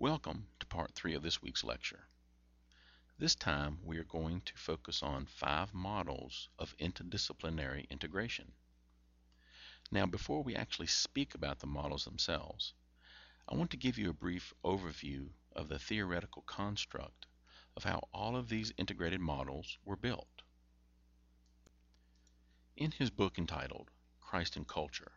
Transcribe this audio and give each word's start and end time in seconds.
Welcome 0.00 0.46
to 0.60 0.66
part 0.66 0.94
three 0.94 1.12
of 1.12 1.22
this 1.22 1.42
week's 1.42 1.62
lecture. 1.62 2.08
This 3.18 3.34
time 3.34 3.80
we 3.84 3.98
are 3.98 4.04
going 4.04 4.40
to 4.46 4.56
focus 4.56 5.02
on 5.02 5.26
five 5.26 5.74
models 5.74 6.48
of 6.58 6.74
interdisciplinary 6.78 7.86
integration. 7.90 8.52
Now 9.92 10.06
before 10.06 10.42
we 10.42 10.56
actually 10.56 10.86
speak 10.86 11.34
about 11.34 11.58
the 11.58 11.66
models 11.66 12.06
themselves, 12.06 12.72
I 13.46 13.56
want 13.56 13.72
to 13.72 13.76
give 13.76 13.98
you 13.98 14.08
a 14.08 14.14
brief 14.14 14.54
overview 14.64 15.28
of 15.54 15.68
the 15.68 15.78
theoretical 15.78 16.44
construct 16.46 17.26
of 17.76 17.84
how 17.84 18.08
all 18.14 18.36
of 18.36 18.48
these 18.48 18.72
integrated 18.78 19.20
models 19.20 19.76
were 19.84 19.96
built. 19.96 20.40
In 22.74 22.92
his 22.92 23.10
book 23.10 23.36
entitled 23.36 23.90
Christ 24.22 24.56
and 24.56 24.66
Culture, 24.66 25.12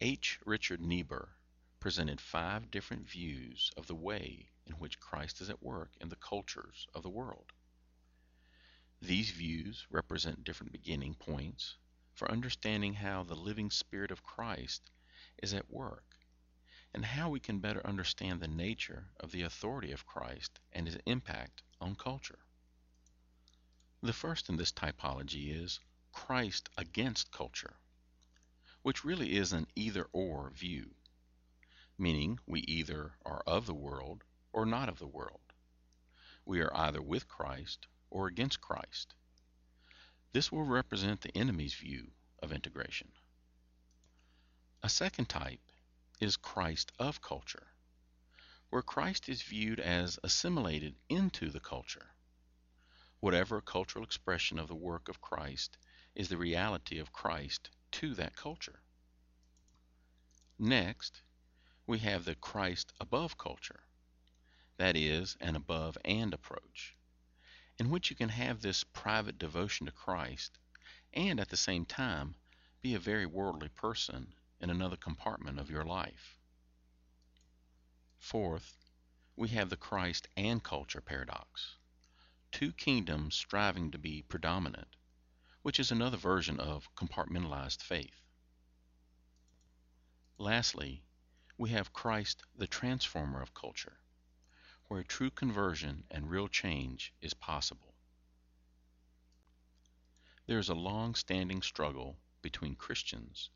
H. 0.00 0.38
Richard 0.46 0.80
Niebuhr 0.80 1.36
presented 1.82 2.20
five 2.20 2.70
different 2.70 3.08
views 3.08 3.72
of 3.76 3.88
the 3.88 3.94
way 3.96 4.48
in 4.66 4.72
which 4.74 5.00
Christ 5.00 5.40
is 5.40 5.50
at 5.50 5.60
work 5.60 5.90
in 6.00 6.10
the 6.10 6.14
cultures 6.14 6.86
of 6.94 7.02
the 7.02 7.10
world. 7.10 7.52
These 9.00 9.32
views 9.32 9.84
represent 9.90 10.44
different 10.44 10.70
beginning 10.70 11.14
points 11.14 11.74
for 12.14 12.30
understanding 12.30 12.94
how 12.94 13.24
the 13.24 13.34
living 13.34 13.68
Spirit 13.68 14.12
of 14.12 14.22
Christ 14.22 14.92
is 15.42 15.52
at 15.52 15.72
work 15.72 16.04
and 16.94 17.04
how 17.04 17.28
we 17.30 17.40
can 17.40 17.58
better 17.58 17.84
understand 17.84 18.40
the 18.40 18.46
nature 18.46 19.08
of 19.18 19.32
the 19.32 19.42
authority 19.42 19.90
of 19.90 20.06
Christ 20.06 20.60
and 20.72 20.86
his 20.86 20.98
impact 21.04 21.64
on 21.80 21.96
culture. 21.96 22.38
The 24.00 24.12
first 24.12 24.48
in 24.48 24.56
this 24.56 24.70
typology 24.70 25.52
is 25.60 25.80
Christ 26.12 26.68
against 26.78 27.32
culture, 27.32 27.74
which 28.82 29.04
really 29.04 29.34
is 29.36 29.52
an 29.52 29.66
either 29.74 30.06
or 30.12 30.50
view 30.50 30.94
meaning 31.98 32.38
we 32.46 32.60
either 32.60 33.12
are 33.24 33.42
of 33.46 33.66
the 33.66 33.74
world 33.74 34.24
or 34.52 34.66
not 34.66 34.88
of 34.88 34.98
the 34.98 35.06
world. 35.06 35.40
We 36.44 36.60
are 36.60 36.74
either 36.76 37.00
with 37.00 37.28
Christ 37.28 37.86
or 38.10 38.26
against 38.26 38.60
Christ. 38.60 39.14
This 40.32 40.50
will 40.50 40.64
represent 40.64 41.20
the 41.20 41.36
enemy's 41.36 41.74
view 41.74 42.10
of 42.42 42.52
integration. 42.52 43.12
A 44.82 44.88
second 44.88 45.28
type 45.28 45.60
is 46.20 46.36
Christ 46.36 46.90
of 46.98 47.20
culture, 47.20 47.66
where 48.70 48.82
Christ 48.82 49.28
is 49.28 49.42
viewed 49.42 49.78
as 49.78 50.18
assimilated 50.24 50.96
into 51.08 51.50
the 51.50 51.60
culture. 51.60 52.14
Whatever 53.20 53.60
cultural 53.60 54.04
expression 54.04 54.58
of 54.58 54.68
the 54.68 54.74
work 54.74 55.08
of 55.08 55.20
Christ 55.20 55.76
is 56.14 56.28
the 56.28 56.36
reality 56.36 56.98
of 56.98 57.12
Christ 57.12 57.70
to 57.92 58.14
that 58.14 58.34
culture. 58.34 58.80
Next 60.58 61.22
we 61.92 61.98
have 61.98 62.24
the 62.24 62.34
Christ 62.34 62.90
above 63.00 63.36
culture, 63.36 63.80
that 64.78 64.96
is, 64.96 65.36
an 65.42 65.56
above 65.56 65.98
and 66.06 66.32
approach, 66.32 66.96
in 67.76 67.90
which 67.90 68.08
you 68.08 68.16
can 68.16 68.30
have 68.30 68.62
this 68.62 68.82
private 68.82 69.38
devotion 69.38 69.84
to 69.84 69.92
Christ 69.92 70.58
and 71.12 71.38
at 71.38 71.50
the 71.50 71.56
same 71.58 71.84
time 71.84 72.34
be 72.80 72.94
a 72.94 72.98
very 72.98 73.26
worldly 73.26 73.68
person 73.68 74.32
in 74.58 74.70
another 74.70 74.96
compartment 74.96 75.58
of 75.58 75.68
your 75.68 75.84
life. 75.84 76.38
Fourth, 78.16 78.74
we 79.36 79.48
have 79.48 79.68
the 79.68 79.76
Christ 79.76 80.28
and 80.34 80.64
culture 80.64 81.02
paradox, 81.02 81.76
two 82.50 82.72
kingdoms 82.72 83.34
striving 83.34 83.90
to 83.90 83.98
be 83.98 84.22
predominant, 84.22 84.96
which 85.60 85.78
is 85.78 85.90
another 85.92 86.16
version 86.16 86.58
of 86.58 86.88
compartmentalized 86.94 87.82
faith. 87.82 88.22
Lastly, 90.38 91.04
we 91.62 91.70
have 91.70 91.92
Christ, 91.92 92.42
the 92.56 92.66
transformer 92.66 93.40
of 93.40 93.54
culture, 93.54 93.96
where 94.88 95.04
true 95.04 95.30
conversion 95.30 96.02
and 96.10 96.28
real 96.28 96.48
change 96.48 97.14
is 97.20 97.34
possible. 97.34 97.94
There 100.46 100.58
is 100.58 100.68
a 100.68 100.74
long 100.74 101.14
standing 101.14 101.62
struggle 101.62 102.18
between 102.40 102.74
Christians 102.74 103.48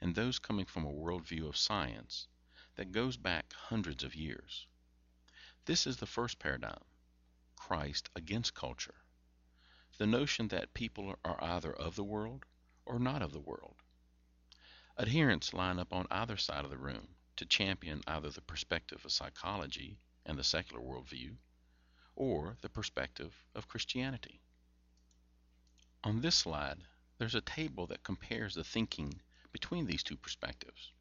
and 0.00 0.12
those 0.12 0.40
coming 0.40 0.66
from 0.66 0.84
a 0.84 0.92
worldview 0.92 1.48
of 1.48 1.56
science 1.56 2.26
that 2.74 2.90
goes 2.90 3.16
back 3.16 3.52
hundreds 3.52 4.02
of 4.02 4.16
years. 4.16 4.66
This 5.64 5.86
is 5.86 5.98
the 5.98 6.04
first 6.04 6.40
paradigm 6.40 6.82
Christ 7.54 8.10
against 8.16 8.56
culture. 8.56 9.04
The 9.98 10.06
notion 10.08 10.48
that 10.48 10.74
people 10.74 11.14
are 11.24 11.40
either 11.40 11.72
of 11.72 11.94
the 11.94 12.02
world 12.02 12.44
or 12.84 12.98
not 12.98 13.22
of 13.22 13.32
the 13.32 13.38
world. 13.38 13.76
Adherents 14.98 15.54
line 15.54 15.78
up 15.78 15.92
on 15.92 16.08
either 16.10 16.36
side 16.36 16.64
of 16.64 16.70
the 16.72 16.76
room 16.76 17.14
to 17.36 17.46
champion 17.46 18.02
either 18.06 18.30
the 18.30 18.40
perspective 18.40 19.04
of 19.04 19.12
psychology 19.12 19.98
and 20.26 20.38
the 20.38 20.44
secular 20.44 20.82
worldview 20.82 21.36
or 22.14 22.56
the 22.60 22.68
perspective 22.68 23.34
of 23.54 23.68
Christianity. 23.68 24.40
On 26.04 26.20
this 26.20 26.36
slide, 26.36 26.78
there's 27.18 27.34
a 27.34 27.40
table 27.40 27.86
that 27.86 28.02
compares 28.02 28.54
the 28.54 28.64
thinking 28.64 29.20
between 29.52 29.86
these 29.86 30.02
two 30.02 30.16
perspectives. 30.16 30.92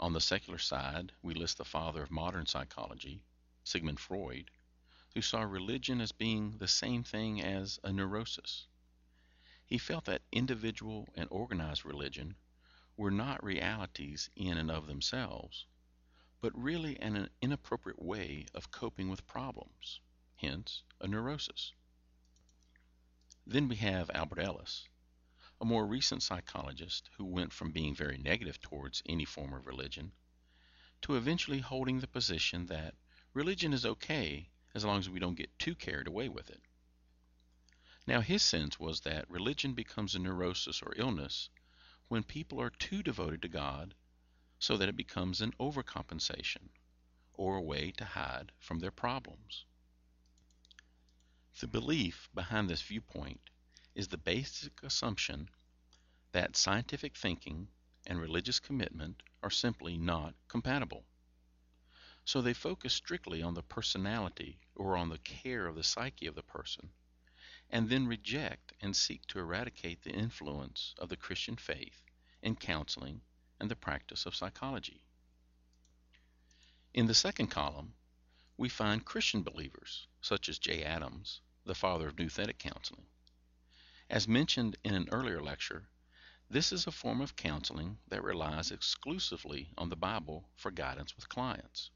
On 0.00 0.12
the 0.12 0.20
secular 0.20 0.58
side, 0.58 1.12
we 1.22 1.34
list 1.34 1.58
the 1.58 1.64
father 1.64 2.02
of 2.02 2.10
modern 2.10 2.46
psychology, 2.46 3.22
Sigmund 3.62 4.00
Freud, 4.00 4.50
who 5.14 5.22
saw 5.22 5.42
religion 5.42 6.00
as 6.00 6.12
being 6.12 6.58
the 6.58 6.66
same 6.66 7.04
thing 7.04 7.40
as 7.40 7.78
a 7.84 7.92
neurosis. 7.92 8.66
He 9.64 9.78
felt 9.78 10.06
that 10.06 10.22
individual 10.32 11.08
and 11.14 11.28
organized 11.30 11.84
religion 11.84 12.36
were 12.96 13.10
not 13.10 13.42
realities 13.42 14.30
in 14.36 14.56
and 14.56 14.70
of 14.70 14.86
themselves, 14.86 15.66
but 16.40 16.56
really 16.56 16.98
an 17.00 17.28
inappropriate 17.42 18.00
way 18.00 18.46
of 18.54 18.70
coping 18.70 19.08
with 19.08 19.26
problems, 19.26 20.00
hence 20.36 20.82
a 21.00 21.08
neurosis. 21.08 21.72
Then 23.46 23.68
we 23.68 23.76
have 23.76 24.10
Albert 24.14 24.38
Ellis, 24.38 24.88
a 25.60 25.64
more 25.64 25.86
recent 25.86 26.22
psychologist 26.22 27.10
who 27.16 27.24
went 27.24 27.52
from 27.52 27.72
being 27.72 27.94
very 27.94 28.18
negative 28.18 28.60
towards 28.60 29.02
any 29.06 29.24
form 29.24 29.52
of 29.52 29.66
religion 29.66 30.12
to 31.02 31.16
eventually 31.16 31.60
holding 31.60 32.00
the 32.00 32.06
position 32.06 32.66
that 32.66 32.94
religion 33.32 33.72
is 33.72 33.84
okay 33.84 34.48
as 34.74 34.84
long 34.84 34.98
as 34.98 35.10
we 35.10 35.18
don't 35.18 35.34
get 35.34 35.58
too 35.58 35.74
carried 35.74 36.06
away 36.06 36.28
with 36.28 36.48
it. 36.48 36.62
Now, 38.06 38.20
his 38.20 38.42
sense 38.42 38.78
was 38.78 39.00
that 39.00 39.30
religion 39.30 39.74
becomes 39.74 40.14
a 40.14 40.18
neurosis 40.18 40.82
or 40.82 40.94
illness 40.96 41.48
when 42.08 42.22
people 42.22 42.60
are 42.60 42.70
too 42.70 43.02
devoted 43.02 43.42
to 43.42 43.48
God 43.48 43.94
so 44.58 44.76
that 44.76 44.88
it 44.88 44.96
becomes 44.96 45.40
an 45.40 45.52
overcompensation 45.60 46.68
or 47.34 47.56
a 47.56 47.62
way 47.62 47.90
to 47.92 48.04
hide 48.04 48.52
from 48.58 48.78
their 48.78 48.90
problems. 48.90 49.64
The 51.60 51.66
belief 51.66 52.28
behind 52.34 52.68
this 52.68 52.82
viewpoint 52.82 53.40
is 53.94 54.08
the 54.08 54.18
basic 54.18 54.82
assumption 54.82 55.48
that 56.32 56.56
scientific 56.56 57.16
thinking 57.16 57.68
and 58.06 58.20
religious 58.20 58.60
commitment 58.60 59.22
are 59.42 59.50
simply 59.50 59.96
not 59.96 60.34
compatible. 60.48 61.04
So 62.24 62.42
they 62.42 62.54
focus 62.54 62.92
strictly 62.92 63.42
on 63.42 63.54
the 63.54 63.62
personality 63.62 64.58
or 64.74 64.96
on 64.96 65.08
the 65.08 65.18
care 65.18 65.66
of 65.66 65.76
the 65.76 65.82
psyche 65.82 66.26
of 66.26 66.34
the 66.34 66.42
person 66.42 66.90
and 67.70 67.88
then 67.88 68.06
reject 68.06 68.72
and 68.80 68.94
seek 68.94 69.26
to 69.26 69.38
eradicate 69.38 70.02
the 70.02 70.10
influence 70.10 70.94
of 70.98 71.08
the 71.08 71.16
Christian 71.16 71.56
faith 71.56 72.02
in 72.42 72.56
counseling 72.56 73.20
and 73.58 73.70
the 73.70 73.76
practice 73.76 74.26
of 74.26 74.36
psychology. 74.36 75.02
In 76.92 77.06
the 77.06 77.14
second 77.14 77.48
column, 77.48 77.94
we 78.56 78.68
find 78.68 79.04
Christian 79.04 79.42
believers, 79.42 80.06
such 80.20 80.48
as 80.48 80.58
J. 80.58 80.84
Adams, 80.84 81.40
the 81.64 81.74
father 81.74 82.08
of 82.08 82.16
nouthetic 82.16 82.58
counseling. 82.58 83.06
As 84.08 84.28
mentioned 84.28 84.76
in 84.84 84.94
an 84.94 85.08
earlier 85.10 85.42
lecture, 85.42 85.88
this 86.50 86.70
is 86.70 86.86
a 86.86 86.92
form 86.92 87.20
of 87.20 87.36
counseling 87.36 87.98
that 88.08 88.22
relies 88.22 88.70
exclusively 88.70 89.70
on 89.78 89.88
the 89.88 89.96
Bible 89.96 90.48
for 90.54 90.70
guidance 90.70 91.16
with 91.16 91.28
clients. 91.28 91.90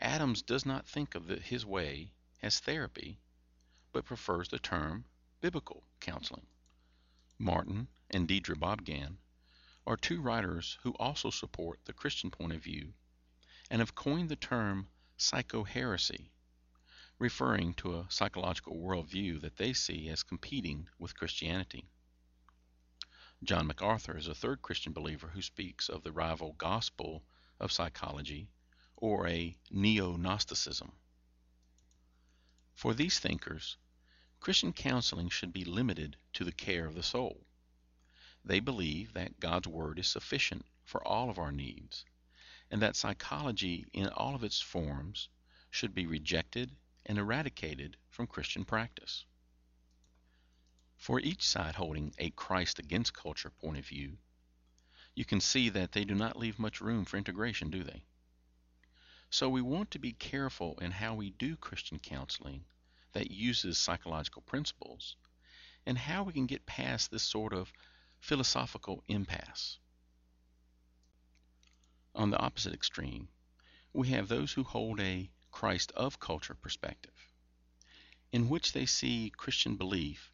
Adams 0.00 0.40
does 0.40 0.64
not 0.64 0.86
think 0.86 1.14
of 1.14 1.26
the, 1.26 1.36
his 1.40 1.66
way 1.66 2.12
as 2.40 2.60
therapy, 2.60 3.20
but 3.92 4.04
prefers 4.04 4.48
the 4.48 4.58
term 4.58 5.04
biblical 5.40 5.82
counseling. 6.00 6.46
Martin 7.38 7.88
and 8.10 8.28
Deidre 8.28 8.54
Bobgan 8.54 9.16
are 9.86 9.96
two 9.96 10.20
writers 10.20 10.78
who 10.82 10.92
also 10.92 11.30
support 11.30 11.80
the 11.84 11.92
Christian 11.92 12.30
point 12.30 12.52
of 12.52 12.62
view 12.62 12.92
and 13.70 13.80
have 13.80 13.94
coined 13.94 14.28
the 14.28 14.36
term 14.36 14.88
psychoheresy, 15.16 16.30
referring 17.18 17.74
to 17.74 17.98
a 17.98 18.06
psychological 18.08 18.76
worldview 18.76 19.40
that 19.40 19.56
they 19.56 19.72
see 19.72 20.08
as 20.08 20.22
competing 20.22 20.88
with 20.98 21.16
Christianity. 21.16 21.88
John 23.42 23.66
MacArthur 23.66 24.18
is 24.18 24.28
a 24.28 24.34
third 24.34 24.60
Christian 24.60 24.92
believer 24.92 25.28
who 25.28 25.40
speaks 25.40 25.88
of 25.88 26.02
the 26.02 26.12
rival 26.12 26.52
gospel 26.58 27.24
of 27.58 27.72
psychology 27.72 28.48
or 28.96 29.26
a 29.26 29.56
neo 29.70 30.16
Gnosticism. 30.16 30.92
For 32.80 32.94
these 32.94 33.18
thinkers, 33.18 33.76
Christian 34.40 34.72
counseling 34.72 35.28
should 35.28 35.52
be 35.52 35.66
limited 35.66 36.16
to 36.32 36.44
the 36.44 36.50
care 36.50 36.86
of 36.86 36.94
the 36.94 37.02
soul. 37.02 37.46
They 38.42 38.58
believe 38.58 39.12
that 39.12 39.38
God's 39.38 39.68
Word 39.68 39.98
is 39.98 40.08
sufficient 40.08 40.64
for 40.82 41.06
all 41.06 41.28
of 41.28 41.38
our 41.38 41.52
needs, 41.52 42.06
and 42.70 42.80
that 42.80 42.96
psychology 42.96 43.84
in 43.92 44.08
all 44.08 44.34
of 44.34 44.42
its 44.42 44.62
forms 44.62 45.28
should 45.70 45.94
be 45.94 46.06
rejected 46.06 46.74
and 47.04 47.18
eradicated 47.18 47.98
from 48.08 48.26
Christian 48.26 48.64
practice. 48.64 49.26
For 50.96 51.20
each 51.20 51.46
side 51.46 51.74
holding 51.74 52.14
a 52.16 52.30
Christ 52.30 52.78
against 52.78 53.12
culture 53.12 53.50
point 53.50 53.76
of 53.76 53.86
view, 53.86 54.16
you 55.14 55.26
can 55.26 55.42
see 55.42 55.68
that 55.68 55.92
they 55.92 56.06
do 56.06 56.14
not 56.14 56.38
leave 56.38 56.58
much 56.58 56.80
room 56.80 57.04
for 57.04 57.18
integration, 57.18 57.68
do 57.68 57.84
they? 57.84 58.04
So 59.32 59.48
we 59.48 59.62
want 59.62 59.92
to 59.92 60.00
be 60.00 60.12
careful 60.12 60.76
in 60.80 60.90
how 60.90 61.14
we 61.14 61.30
do 61.30 61.56
Christian 61.56 62.00
counseling 62.00 62.64
that 63.12 63.30
uses 63.30 63.78
psychological 63.78 64.42
principles 64.42 65.14
and 65.86 65.96
how 65.96 66.24
we 66.24 66.32
can 66.32 66.46
get 66.46 66.66
past 66.66 67.10
this 67.10 67.22
sort 67.22 67.52
of 67.52 67.72
philosophical 68.18 69.04
impasse. 69.06 69.78
On 72.12 72.30
the 72.30 72.38
opposite 72.38 72.74
extreme, 72.74 73.28
we 73.92 74.08
have 74.08 74.26
those 74.26 74.52
who 74.52 74.64
hold 74.64 74.98
a 74.98 75.30
Christ 75.52 75.92
of 75.92 76.18
culture 76.18 76.54
perspective, 76.54 77.14
in 78.32 78.48
which 78.48 78.72
they 78.72 78.84
see 78.84 79.32
Christian 79.36 79.76
belief 79.76 80.32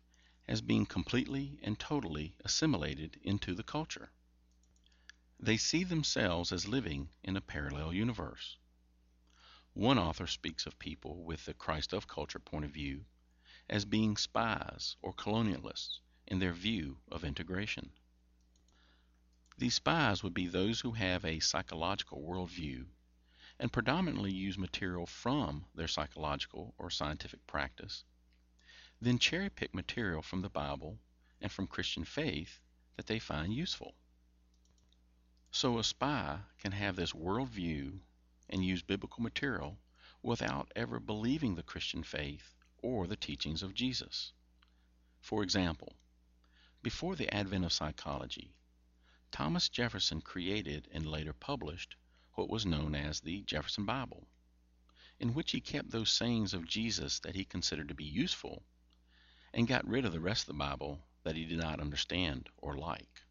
as 0.49 0.63
being 0.63 0.87
completely 0.87 1.59
and 1.63 1.79
totally 1.79 2.35
assimilated 2.45 3.19
into 3.23 3.55
the 3.55 3.63
culture. 3.63 4.11
They 5.39 5.59
see 5.59 5.85
themselves 5.85 6.51
as 6.51 6.67
living 6.67 7.11
in 7.23 7.37
a 7.37 7.43
parallel 7.43 7.93
universe. 7.93 8.57
One 9.76 9.99
author 9.99 10.26
speaks 10.26 10.64
of 10.64 10.78
people 10.78 11.23
with 11.23 11.44
the 11.44 11.52
Christ 11.52 11.93
of 11.93 12.08
culture 12.08 12.38
point 12.38 12.64
of 12.64 12.70
view 12.70 13.05
as 13.69 13.84
being 13.84 14.17
spies 14.17 14.96
or 15.02 15.12
colonialists 15.12 16.00
in 16.26 16.38
their 16.38 16.55
view 16.55 16.96
of 17.11 17.25
integration. 17.25 17.93
These 19.58 19.75
spies 19.75 20.23
would 20.23 20.32
be 20.32 20.46
those 20.46 20.81
who 20.81 20.93
have 20.93 21.26
a 21.26 21.40
psychological 21.40 22.23
worldview 22.23 22.87
and 23.58 23.70
predominantly 23.70 24.32
use 24.32 24.56
material 24.56 25.05
from 25.05 25.67
their 25.75 25.88
psychological 25.88 26.75
or 26.78 26.88
scientific 26.88 27.46
practice, 27.46 28.02
then 28.99 29.19
cherry 29.19 29.50
pick 29.50 29.75
material 29.75 30.23
from 30.23 30.40
the 30.40 30.49
Bible 30.49 30.99
and 31.38 31.52
from 31.52 31.67
Christian 31.67 32.06
faith 32.06 32.62
that 32.96 33.08
they 33.08 33.19
find 33.19 33.52
useful. 33.52 33.94
So 35.50 35.78
a 35.78 35.84
spy 35.84 36.38
can 36.61 36.73
have 36.73 36.96
this 36.96 37.12
worldview 37.12 38.00
and 38.49 38.65
use 38.65 38.83
biblical 38.83 39.23
material 39.23 39.79
without 40.23 40.71
ever 40.75 40.99
believing 41.01 41.55
the 41.55 41.63
Christian 41.63 42.03
faith 42.03 42.55
or 42.83 43.07
the 43.07 43.17
teachings 43.17 43.63
of 43.63 43.75
Jesus. 43.75 44.33
For 45.21 45.43
example, 45.43 45.93
before 46.83 47.17
the 47.17 47.33
advent 47.35 47.65
of 47.65 47.73
psychology, 47.73 48.55
Thomas 49.33 49.69
Jefferson 49.69 50.21
created 50.21 50.89
and 50.93 51.05
later 51.07 51.33
published 51.33 51.97
what 52.35 52.49
was 52.49 52.65
known 52.65 52.95
as 52.95 53.21
the 53.21 53.43
Jefferson 53.43 53.85
Bible, 53.85 54.27
in 55.19 55.35
which 55.35 55.51
he 55.51 55.61
kept 55.61 55.91
those 55.91 56.11
sayings 56.11 56.55
of 56.55 56.69
Jesus 56.69 57.19
that 57.21 57.35
he 57.35 57.45
considered 57.45 57.89
to 57.89 57.95
be 57.95 58.05
useful 58.05 58.63
and 59.53 59.67
got 59.67 59.87
rid 59.87 60.05
of 60.05 60.13
the 60.13 60.21
rest 60.21 60.43
of 60.43 60.49
the 60.49 60.55
Bible 60.55 61.01
that 61.25 61.35
he 61.35 61.45
did 61.45 61.59
not 61.59 61.81
understand 61.81 62.49
or 62.59 62.77
like. 62.77 63.23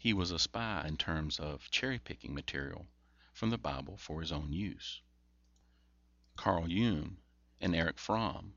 He 0.00 0.12
was 0.12 0.30
a 0.30 0.38
spy 0.38 0.86
in 0.86 0.96
terms 0.96 1.38
of 1.38 1.70
cherry 1.70 1.98
picking 1.98 2.34
material 2.34 2.86
from 3.34 3.50
the 3.50 3.58
Bible 3.58 3.96
for 3.96 4.20
his 4.20 4.30
own 4.30 4.52
use. 4.52 5.02
Carl 6.36 6.70
Jung 6.70 7.16
and 7.60 7.74
Erich 7.74 7.98
Fromm 7.98 8.54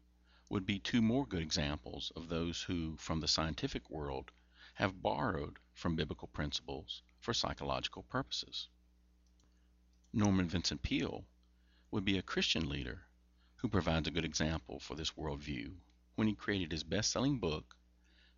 would 0.50 0.68
be 0.68 0.78
two 0.78 1.02
more 1.02 1.26
good 1.26 1.42
examples 1.42 2.12
of 2.16 2.30
those 2.30 2.62
who, 2.62 2.96
from 2.98 3.20
the 3.20 3.28
scientific 3.28 3.90
world, 3.90 4.32
have 4.76 5.02
borrowed 5.02 5.58
from 5.74 5.96
biblical 5.96 6.28
principles 6.28 7.02
for 7.20 7.34
psychological 7.34 8.04
purposes. 8.04 8.70
Norman 10.14 10.48
Vincent 10.48 10.84
Peale 10.84 11.26
would 11.90 12.06
be 12.06 12.20
a 12.20 12.22
Christian 12.22 12.70
leader 12.70 13.08
who 13.56 13.68
provides 13.68 14.08
a 14.08 14.12
good 14.12 14.26
example 14.26 14.80
for 14.80 14.96
this 14.96 15.12
worldview 15.14 15.76
when 16.14 16.28
he 16.28 16.36
created 16.36 16.72
his 16.72 16.84
best 16.84 17.10
selling 17.12 17.40
book, 17.40 17.76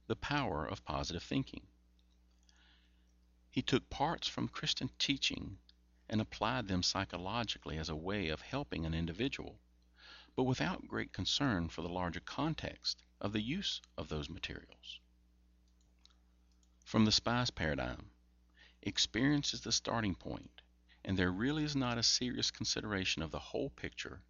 The 0.07 0.15
Power 0.15 0.65
of 0.65 0.85
Positive 0.85 1.21
Thinking. 1.21 1.67
He 3.51 3.61
took 3.61 3.89
parts 3.89 4.27
from 4.27 4.47
Christian 4.47 4.89
teaching 4.97 5.57
and 6.09 6.19
applied 6.19 6.67
them 6.67 6.83
psychologically 6.83 7.77
as 7.77 7.89
a 7.89 7.95
way 7.95 8.29
of 8.29 8.41
helping 8.41 8.85
an 8.85 8.93
individual 8.93 9.59
but 10.39 10.43
without 10.43 10.87
great 10.87 11.11
concern 11.11 11.67
for 11.67 11.81
the 11.81 11.89
larger 11.89 12.21
context 12.21 13.03
of 13.19 13.33
the 13.33 13.41
use 13.41 13.81
of 13.97 14.07
those 14.07 14.29
materials. 14.29 15.01
From 16.85 17.03
the 17.03 17.11
spy's 17.11 17.49
paradigm, 17.49 18.09
experience 18.81 19.53
is 19.53 19.59
the 19.59 19.73
starting 19.73 20.15
point, 20.15 20.61
and 21.03 21.17
there 21.17 21.29
really 21.29 21.65
is 21.65 21.75
not 21.75 21.97
a 21.97 22.03
serious 22.03 22.51
consideration 22.51 23.21
of 23.21 23.31
the 23.31 23.39
whole 23.39 23.69
picture 23.69 24.21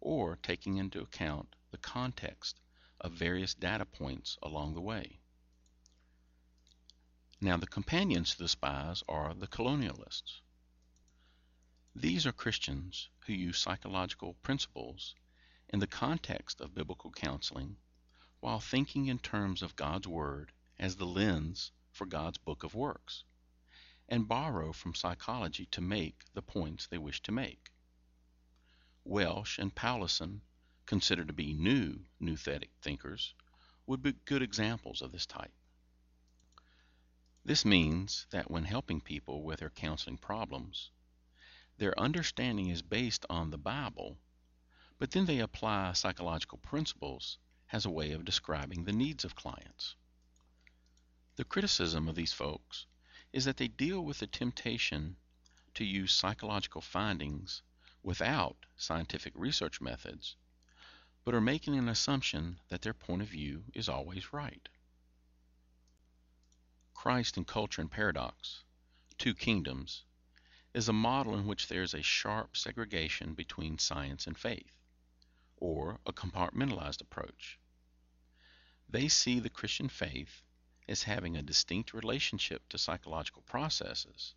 or 0.00 0.36
taking 0.36 0.76
into 0.76 1.00
account 1.00 1.56
the 1.72 1.78
context 1.78 2.60
of 3.00 3.12
various 3.12 3.52
data 3.52 3.84
points 3.84 4.38
along 4.44 4.74
the 4.74 4.80
way. 4.80 5.18
Now, 7.40 7.56
the 7.56 7.66
companions 7.66 8.32
to 8.32 8.38
the 8.38 8.48
spies 8.48 9.02
are 9.08 9.34
the 9.34 9.48
colonialists. 9.48 10.42
These 12.00 12.24
are 12.26 12.32
Christians 12.32 13.10
who 13.26 13.34
use 13.34 13.58
psychological 13.58 14.32
principles 14.32 15.14
in 15.68 15.80
the 15.80 15.86
context 15.86 16.62
of 16.62 16.74
biblical 16.74 17.10
counseling 17.12 17.76
while 18.40 18.58
thinking 18.58 19.08
in 19.08 19.18
terms 19.18 19.60
of 19.60 19.76
God's 19.76 20.08
Word 20.08 20.50
as 20.78 20.96
the 20.96 21.04
lens 21.04 21.72
for 21.92 22.06
God's 22.06 22.38
book 22.38 22.64
of 22.64 22.74
works, 22.74 23.24
and 24.08 24.26
borrow 24.26 24.72
from 24.72 24.94
psychology 24.94 25.66
to 25.66 25.82
make 25.82 26.24
the 26.32 26.40
points 26.40 26.86
they 26.86 26.96
wish 26.96 27.20
to 27.20 27.32
make. 27.32 27.70
Welch 29.04 29.58
and 29.58 29.74
Powlison, 29.74 30.40
considered 30.86 31.26
to 31.26 31.34
be 31.34 31.52
new 31.52 32.06
nouthetic 32.18 32.70
thinkers, 32.80 33.34
would 33.84 34.00
be 34.00 34.14
good 34.24 34.40
examples 34.40 35.02
of 35.02 35.12
this 35.12 35.26
type. 35.26 35.52
This 37.44 37.66
means 37.66 38.26
that 38.30 38.50
when 38.50 38.64
helping 38.64 39.02
people 39.02 39.42
with 39.42 39.60
their 39.60 39.68
counseling 39.68 40.16
problems, 40.16 40.90
their 41.80 41.98
understanding 41.98 42.68
is 42.68 42.82
based 42.82 43.26
on 43.28 43.50
the 43.50 43.58
Bible 43.58 44.16
but 45.00 45.12
then 45.12 45.24
they 45.24 45.38
apply 45.38 45.94
psychological 45.94 46.58
principles 46.58 47.38
as 47.72 47.86
a 47.86 47.90
way 47.90 48.12
of 48.12 48.22
describing 48.22 48.84
the 48.84 48.92
needs 48.92 49.24
of 49.24 49.34
clients. 49.34 49.96
The 51.36 51.44
criticism 51.44 52.06
of 52.06 52.16
these 52.16 52.34
folks 52.34 52.84
is 53.32 53.46
that 53.46 53.56
they 53.56 53.68
deal 53.68 54.04
with 54.04 54.18
the 54.18 54.26
temptation 54.26 55.16
to 55.72 55.86
use 55.86 56.12
psychological 56.12 56.82
findings 56.82 57.62
without 58.02 58.66
scientific 58.76 59.32
research 59.34 59.80
methods, 59.80 60.36
but 61.24 61.34
are 61.34 61.40
making 61.40 61.78
an 61.78 61.88
assumption 61.88 62.60
that 62.68 62.82
their 62.82 62.92
point 62.92 63.22
of 63.22 63.28
view 63.28 63.64
is 63.72 63.88
always 63.88 64.34
right. 64.34 64.68
Christ 66.92 67.38
in 67.38 67.46
Culture 67.46 67.80
and 67.80 67.90
Paradox, 67.90 68.64
Two 69.16 69.32
Kingdoms, 69.32 70.04
is 70.72 70.88
a 70.88 70.92
model 70.92 71.34
in 71.34 71.46
which 71.46 71.66
there 71.66 71.82
is 71.82 71.94
a 71.94 72.02
sharp 72.02 72.56
segregation 72.56 73.34
between 73.34 73.78
science 73.78 74.26
and 74.26 74.38
faith 74.38 74.76
or 75.56 75.98
a 76.06 76.12
compartmentalized 76.12 77.00
approach. 77.00 77.58
They 78.88 79.08
see 79.08 79.40
the 79.40 79.50
Christian 79.50 79.88
faith 79.88 80.42
as 80.88 81.02
having 81.02 81.36
a 81.36 81.42
distinct 81.42 81.92
relationship 81.92 82.68
to 82.68 82.78
psychological 82.78 83.42
processes, 83.42 84.34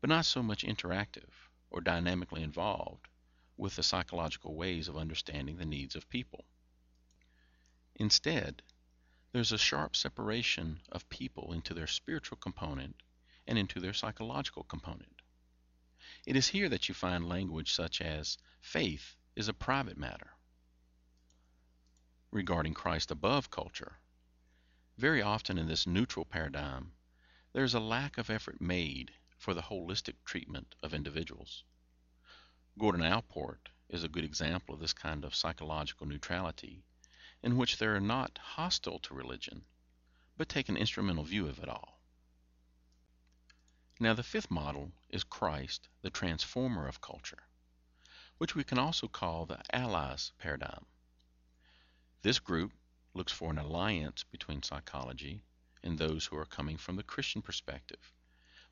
but 0.00 0.10
not 0.10 0.24
so 0.24 0.42
much 0.42 0.64
interactive 0.64 1.30
or 1.70 1.80
dynamically 1.80 2.42
involved 2.42 3.08
with 3.56 3.76
the 3.76 3.82
psychological 3.82 4.54
ways 4.54 4.88
of 4.88 4.96
understanding 4.96 5.56
the 5.56 5.64
needs 5.64 5.96
of 5.96 6.08
people. 6.08 6.44
Instead, 7.94 8.62
there's 9.32 9.52
a 9.52 9.58
sharp 9.58 9.96
separation 9.96 10.80
of 10.92 11.08
people 11.08 11.52
into 11.52 11.72
their 11.72 11.86
spiritual 11.86 12.36
component 12.36 12.96
and 13.46 13.58
into 13.58 13.80
their 13.80 13.94
psychological 13.94 14.62
component. 14.64 15.22
It 16.24 16.36
is 16.36 16.48
here 16.48 16.68
that 16.68 16.88
you 16.88 16.94
find 16.94 17.28
language 17.28 17.72
such 17.72 18.00
as 18.00 18.38
faith 18.60 19.16
is 19.34 19.48
a 19.48 19.52
private 19.52 19.98
matter 19.98 20.36
regarding 22.30 22.74
Christ 22.74 23.10
above 23.10 23.50
culture. 23.50 23.98
Very 24.98 25.22
often 25.22 25.58
in 25.58 25.68
this 25.68 25.86
neutral 25.86 26.24
paradigm, 26.24 26.92
there 27.52 27.64
is 27.64 27.74
a 27.74 27.80
lack 27.80 28.18
of 28.18 28.30
effort 28.30 28.60
made 28.60 29.12
for 29.36 29.54
the 29.54 29.62
holistic 29.62 30.16
treatment 30.24 30.74
of 30.82 30.92
individuals. 30.92 31.64
Gordon 32.78 33.02
Allport 33.02 33.70
is 33.88 34.04
a 34.04 34.08
good 34.08 34.24
example 34.24 34.74
of 34.74 34.80
this 34.80 34.92
kind 34.92 35.24
of 35.24 35.34
psychological 35.34 36.06
neutrality, 36.06 36.82
in 37.42 37.56
which 37.56 37.78
they 37.78 37.86
are 37.86 38.00
not 38.00 38.38
hostile 38.38 38.98
to 38.98 39.14
religion, 39.14 39.64
but 40.36 40.48
take 40.48 40.68
an 40.68 40.76
instrumental 40.76 41.24
view 41.24 41.48
of 41.48 41.58
it 41.58 41.68
all. 41.68 41.95
Now, 43.98 44.12
the 44.12 44.22
fifth 44.22 44.50
model 44.50 44.92
is 45.08 45.24
Christ, 45.24 45.88
the 46.02 46.10
transformer 46.10 46.86
of 46.86 47.00
culture, 47.00 47.48
which 48.36 48.54
we 48.54 48.62
can 48.62 48.78
also 48.78 49.08
call 49.08 49.46
the 49.46 49.62
allies 49.74 50.32
paradigm. 50.38 50.84
This 52.20 52.38
group 52.38 52.72
looks 53.14 53.32
for 53.32 53.50
an 53.50 53.58
alliance 53.58 54.22
between 54.22 54.62
psychology 54.62 55.40
and 55.82 55.96
those 55.98 56.26
who 56.26 56.36
are 56.36 56.44
coming 56.44 56.76
from 56.76 56.96
the 56.96 57.02
Christian 57.02 57.40
perspective, 57.40 58.12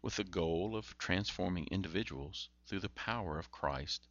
with 0.02 0.16
the 0.16 0.24
goal 0.24 0.76
of 0.76 0.98
transforming 0.98 1.68
individuals 1.68 2.50
through 2.66 2.80
the 2.80 2.90
power 2.90 3.38
of 3.38 3.50
Christ, 3.50 4.06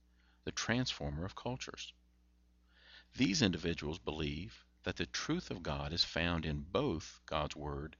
the 0.45 0.51
transformer 0.51 1.25
of 1.25 1.35
cultures. 1.35 1.93
These 3.15 3.43
individuals 3.43 3.99
believe 3.99 4.65
that 4.81 4.95
the 4.95 5.05
truth 5.05 5.51
of 5.51 5.61
God 5.61 5.93
is 5.93 6.03
found 6.03 6.43
in 6.43 6.61
both 6.63 7.19
God's 7.27 7.55
Word 7.55 7.97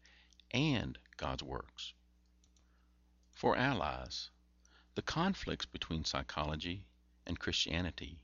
and 0.50 0.98
God's 1.18 1.44
works. 1.44 1.94
For 3.44 3.58
allies, 3.58 4.30
the 4.96 5.02
conflicts 5.02 5.66
between 5.66 6.06
psychology 6.06 6.88
and 7.26 7.38
Christianity 7.38 8.22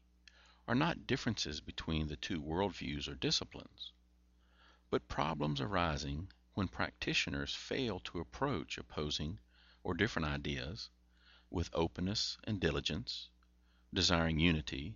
are 0.65 0.73
not 0.75 1.07
differences 1.07 1.59
between 1.59 2.07
the 2.07 2.15
two 2.15 2.41
worldviews 2.41 3.09
or 3.09 3.15
disciplines, 3.15 3.91
but 4.89 5.09
problems 5.09 5.59
arising 5.59 6.31
when 6.53 6.69
practitioners 6.69 7.53
fail 7.53 7.99
to 7.99 8.21
approach 8.21 8.77
opposing 8.77 9.39
or 9.83 9.93
different 9.93 10.25
ideas 10.25 10.89
with 11.49 11.69
openness 11.73 12.37
and 12.45 12.61
diligence, 12.61 13.27
desiring 13.93 14.39
unity, 14.39 14.95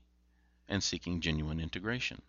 and 0.70 0.82
seeking 0.82 1.20
genuine 1.20 1.60
integration. 1.60 2.22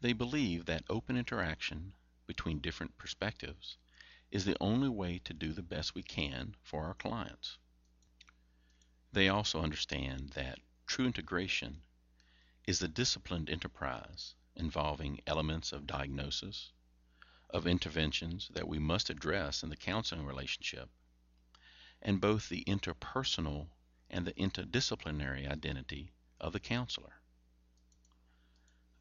They 0.00 0.14
believe 0.14 0.64
that 0.64 0.86
open 0.88 1.18
interaction 1.18 1.92
between 2.26 2.60
different 2.60 2.96
perspectives 2.96 3.76
is 4.30 4.44
the 4.44 4.56
only 4.60 4.88
way 4.88 5.18
to 5.20 5.32
do 5.32 5.52
the 5.52 5.62
best 5.62 5.94
we 5.94 6.02
can 6.02 6.54
for 6.62 6.84
our 6.84 6.94
clients. 6.94 7.58
They 9.12 9.28
also 9.28 9.62
understand 9.62 10.30
that 10.30 10.58
true 10.86 11.06
integration 11.06 11.82
is 12.66 12.82
a 12.82 12.88
disciplined 12.88 13.48
enterprise 13.48 14.34
involving 14.56 15.20
elements 15.26 15.72
of 15.72 15.86
diagnosis, 15.86 16.72
of 17.50 17.66
interventions 17.66 18.48
that 18.52 18.68
we 18.68 18.78
must 18.78 19.10
address 19.10 19.62
in 19.62 19.68
the 19.68 19.76
counseling 19.76 20.26
relationship, 20.26 20.90
and 22.02 22.20
both 22.20 22.48
the 22.48 22.64
interpersonal 22.64 23.68
and 24.10 24.26
the 24.26 24.34
interdisciplinary 24.34 25.48
identity 25.48 26.12
of 26.40 26.52
the 26.52 26.60
counselor. 26.60 27.20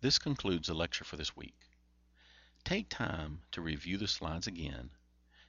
This 0.01 0.19
concludes 0.19 0.67
the 0.67 0.75
lecture 0.75 1.03
for 1.03 1.17
this 1.17 1.35
week. 1.35 1.57
Take 2.63 2.89
time 2.89 3.41
to 3.51 3.61
review 3.61 3.97
the 3.97 4.07
slides 4.07 4.47
again 4.47 4.91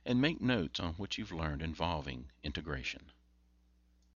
and 0.06 0.20
make 0.20 0.40
notes 0.40 0.80
on 0.80 0.94
what 0.94 1.18
you've 1.18 1.32
learned 1.32 1.60
involving 1.60 2.26
integration. 2.42 3.10